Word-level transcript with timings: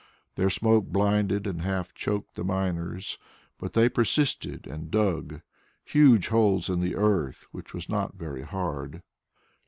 Their 0.33 0.49
smoke 0.49 0.87
blinded 0.87 1.45
and 1.45 1.61
half 1.61 1.93
choked 1.93 2.33
the 2.33 2.43
miners, 2.43 3.19
but 3.59 3.73
they 3.73 3.87
persisted 3.87 4.65
and 4.65 4.89
dug 4.89 5.41
huge 5.85 6.29
holes 6.29 6.69
in 6.69 6.79
the 6.79 6.95
earth 6.95 7.45
which 7.51 7.71
was 7.71 7.87
not 7.87 8.15
very 8.15 8.41
hard. 8.41 9.03